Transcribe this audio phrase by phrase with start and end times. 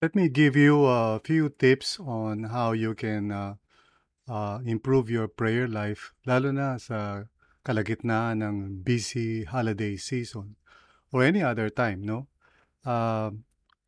[0.00, 3.60] Let me give you a few tips on how you can uh,
[4.24, 7.28] uh, improve your prayer life, lalo na sa
[7.68, 10.56] kalagitnaan ng busy holiday season
[11.12, 12.32] or any other time, no?
[12.80, 13.28] Uh,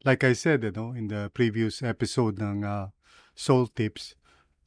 [0.05, 2.93] like I said, you know, in the previous episode ng uh,
[3.33, 4.13] Soul Tips,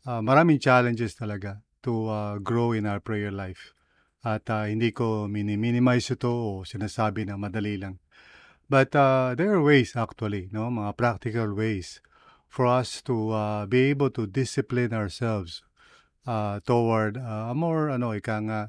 [0.10, 3.78] uh, maraming challenges talaga to uh, grow in our prayer life.
[4.26, 8.02] At uh, hindi ko mini-minimize ito o sinasabi na madali lang.
[8.70, 12.02] But uh, there are ways actually, no, mga practical ways
[12.50, 15.62] for us to uh, be able to discipline ourselves
[16.26, 18.62] uh, toward uh, a more ano ika nga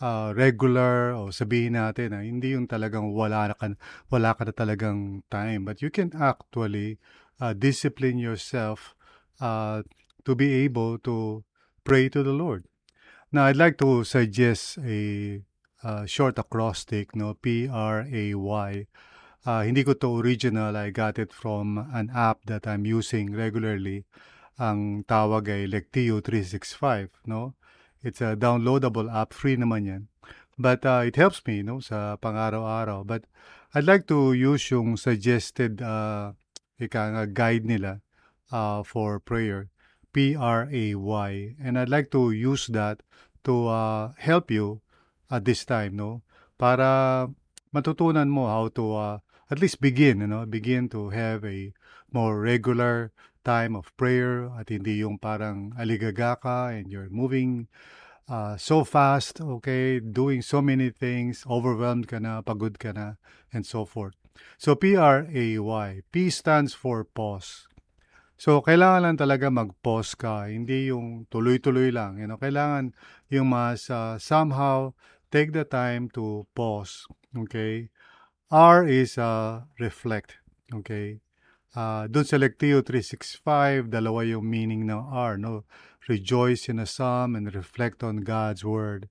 [0.00, 3.74] uh, regular o sabihin natin na hindi yung talagang wala ka,
[4.08, 6.96] wala ka na talagang time but you can actually
[7.42, 8.94] uh, discipline yourself
[9.42, 9.82] uh,
[10.24, 11.44] to be able to
[11.84, 12.64] pray to the Lord.
[13.34, 15.42] Now I'd like to suggest a,
[15.82, 18.86] a short acrostic no P R A Y
[19.44, 20.72] Uh, hindi ko to original.
[20.72, 24.08] I got it from an app that I'm using regularly.
[24.56, 27.52] Ang tawag ay Lectio 365, no?
[28.00, 30.02] It's a downloadable app, free naman yan.
[30.56, 33.04] But uh, it helps me, no, sa pang-araw-araw.
[33.04, 33.28] But
[33.76, 36.32] I'd like to use yung suggested uh,
[36.80, 38.00] ika nga guide nila
[38.48, 39.68] uh, for prayer,
[40.16, 41.30] P-R-A-Y.
[41.60, 43.04] And I'd like to use that
[43.44, 44.80] to uh, help you
[45.28, 46.24] at this time, no?
[46.56, 47.28] Para
[47.76, 49.16] matutunan mo how to uh,
[49.54, 51.70] at least begin, you know, begin to have a
[52.10, 53.14] more regular
[53.46, 57.70] time of prayer at hindi yung parang aligaga ka and you're moving
[58.26, 63.14] uh, so fast, okay, doing so many things, overwhelmed ka na, pagod ka na,
[63.54, 64.18] and so forth.
[64.58, 67.70] So P-R-A-Y, P stands for pause.
[68.34, 72.18] So, kailangan lang talaga mag-pause ka, hindi yung tuloy-tuloy lang.
[72.18, 72.90] You know, kailangan
[73.30, 74.90] yung mas uh, somehow
[75.30, 77.06] take the time to pause.
[77.30, 77.94] Okay?
[78.54, 80.38] R is uh, reflect.
[80.72, 81.18] Okay?
[81.74, 85.34] Uh, Doon sa Lectio 365, dalawa yung meaning ng R.
[85.34, 85.66] No?
[86.06, 89.10] Rejoice in a psalm and reflect on God's word.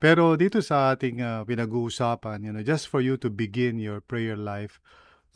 [0.00, 4.32] Pero dito sa ating uh, pinag-uusapan, you know, just for you to begin your prayer
[4.32, 4.80] life,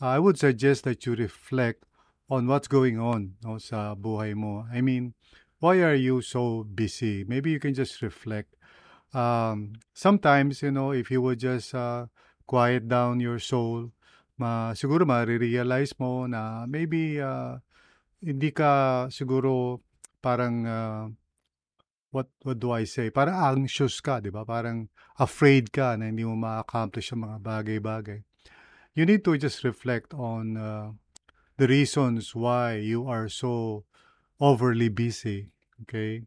[0.01, 1.85] uh, I would suggest that you reflect
[2.25, 4.65] on what's going on no, sa buhay mo.
[4.73, 5.13] I mean,
[5.61, 7.21] why are you so busy?
[7.21, 8.57] Maybe you can just reflect.
[9.13, 12.09] Um, sometimes, you know, if you would just uh,
[12.45, 13.91] quiet down your soul,
[14.37, 17.57] ma siguro ma-realize mo na maybe uh,
[18.21, 19.81] hindi ka siguro
[20.21, 21.05] parang uh,
[22.15, 23.11] what what do I say?
[23.11, 24.47] Parang anxious ka, 'di ba?
[24.47, 24.87] Parang
[25.19, 28.23] afraid ka na hindi mo ma-accomplish ang mga bagay-bagay.
[28.95, 30.95] You need to just reflect on uh,
[31.59, 33.83] the reasons why you are so
[34.39, 35.51] overly busy,
[35.83, 36.23] okay?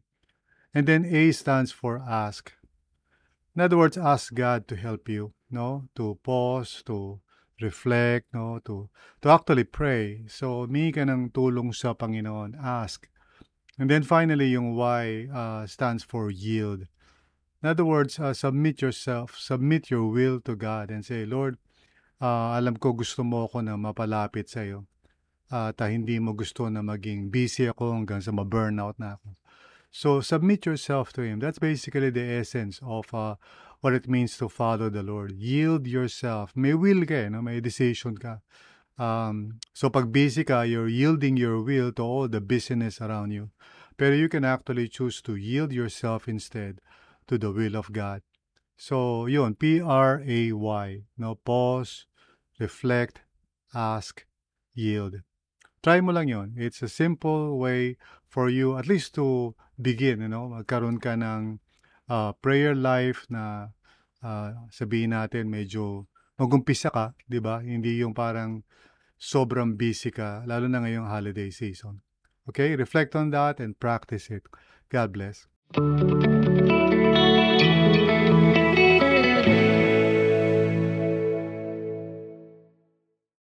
[0.73, 2.53] And then A stands for ask.
[3.57, 5.89] In other words, ask God to help you, no?
[5.95, 7.19] To pause, to
[7.61, 8.59] reflect, no?
[8.65, 8.89] To
[9.21, 10.25] to actually pray.
[10.27, 12.57] So, humingi ka ng tulong sa Panginoon.
[12.57, 13.09] Ask.
[13.79, 16.87] And then finally, yung Y uh, stands for yield.
[17.63, 21.59] In other words, uh, submit yourself, submit your will to God and say, Lord,
[22.19, 24.87] uh, alam ko gusto mo ako na mapalapit sa iyo
[25.49, 29.33] at uh, hindi mo gusto na maging busy ako hanggang sa ma-burnout na ako.
[29.89, 31.41] So submit yourself to Him.
[31.41, 33.41] That's basically the essence of uh,
[33.81, 35.31] what it means to follow the Lord.
[35.31, 36.51] Yield yourself.
[36.55, 37.41] May will ka, eh, no?
[37.41, 38.39] may decision ka.
[38.97, 43.49] Um, so pag busy ka, you're yielding your will to all the busyness around you.
[43.97, 46.79] Pero you can actually choose to yield yourself instead
[47.27, 48.21] to the will of God.
[48.75, 51.03] So yun, P-R-A-Y.
[51.17, 51.35] No?
[51.35, 52.05] Pause,
[52.59, 53.21] reflect,
[53.73, 54.25] ask,
[54.73, 55.21] yield.
[55.83, 56.55] Try mo lang yon.
[56.57, 57.95] It's a simple way
[58.27, 61.59] for you at least to begin, you know, magkaroon ka ng
[62.09, 63.71] uh, prayer life na
[64.25, 67.61] uh, sabihin natin medyo magumpisa ka, 'di ba?
[67.63, 68.65] Hindi yung parang
[69.19, 72.01] sobrang busy ka lalo na ngayong holiday season.
[72.49, 72.73] Okay?
[72.73, 74.47] Reflect on that and practice it.
[74.89, 75.45] God bless.